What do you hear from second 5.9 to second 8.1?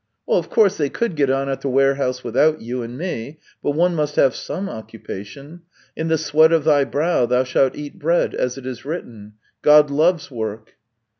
In the sweat of thy brow thou shalt eat